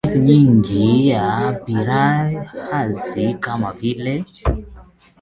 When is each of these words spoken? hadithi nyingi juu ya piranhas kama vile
hadithi 0.05 0.19
nyingi 0.23 0.73
juu 0.73 0.99
ya 1.09 1.53
piranhas 1.65 3.15
kama 3.41 3.73
vile 3.73 4.25